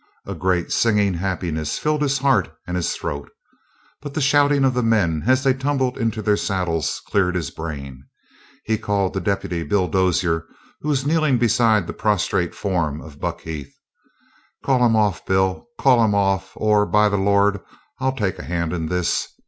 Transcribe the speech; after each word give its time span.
A 0.25 0.33
great, 0.33 0.71
singing 0.71 1.13
happiness 1.13 1.77
filled 1.77 2.01
his 2.01 2.17
heart 2.17 2.51
and 2.65 2.75
his 2.75 2.95
throat. 2.95 3.29
But 4.01 4.15
the 4.15 4.19
shouting 4.19 4.65
of 4.65 4.73
the 4.73 4.81
men 4.81 5.21
as 5.27 5.43
they 5.43 5.53
tumbled 5.53 5.95
into 5.95 6.23
their 6.23 6.37
saddles 6.37 6.99
cleared 7.07 7.35
his 7.35 7.51
brain. 7.51 8.07
He 8.65 8.79
called 8.79 9.13
to 9.13 9.19
Deputy 9.19 9.61
Bill 9.61 9.87
Dozier, 9.87 10.45
who 10.79 10.89
was 10.89 11.05
kneeling 11.05 11.37
beside 11.37 11.85
the 11.85 11.93
prostrate 11.93 12.55
form 12.55 12.99
of 12.99 13.19
Buck 13.21 13.41
Heath: 13.41 13.75
"Call 14.65 14.83
'em 14.83 14.95
off, 14.95 15.23
Bill. 15.23 15.67
Call 15.79 16.03
'em 16.03 16.15
off, 16.15 16.51
or, 16.55 16.87
by 16.87 17.07
the 17.07 17.17
Lord, 17.17 17.61
I'll 17.99 18.15
take 18.15 18.39
a 18.39 18.43
hand 18.43 18.73
in 18.73 18.87
this! 18.87 19.27